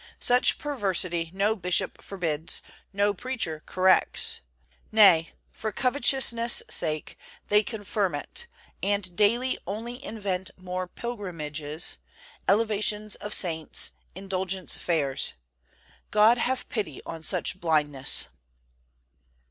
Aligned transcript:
Such 0.19 0.57
perversity 0.57 1.29
no 1.31 1.55
bishop 1.55 2.01
forbids, 2.01 2.63
no 2.91 3.13
preacher 3.13 3.61
corrects; 3.67 4.41
nay, 4.91 5.33
for 5.51 5.71
covetousness' 5.71 6.63
sake 6.71 7.19
they 7.49 7.61
confirm 7.61 8.15
it 8.15 8.47
and 8.81 9.15
daily 9.15 9.59
only 9.67 10.03
invent 10.03 10.49
more 10.57 10.87
pilgrimages, 10.87 11.99
elevations 12.49 13.13
of 13.17 13.31
saints, 13.31 13.91
indulgence 14.15 14.75
fairs. 14.75 15.33
God 16.09 16.39
have 16.39 16.67
pity 16.67 17.03
on 17.05 17.21
such 17.21 17.61
blindness. 17.61 18.25